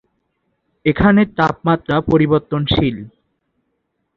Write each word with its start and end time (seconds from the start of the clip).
এখানে 0.85 1.21
তাপমাত্রা 1.37 1.95
পরিবর্তিনশীল। 2.01 2.97